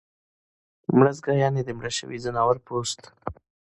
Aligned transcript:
مړزګه 0.97 1.33
یعنی 1.41 1.61
د 1.65 1.69
مړه 1.77 1.91
شوي 1.97 2.17
ځناور 2.25 2.57
پوست 2.65 3.01